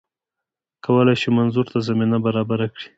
[0.85, 2.87] کولای شو منظور ته زمینه برابره کړي